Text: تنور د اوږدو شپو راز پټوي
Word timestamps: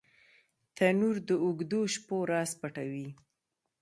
تنور 0.75 1.15
د 1.27 1.29
اوږدو 1.43 1.81
شپو 1.93 2.17
راز 2.31 2.51
پټوي 2.59 3.07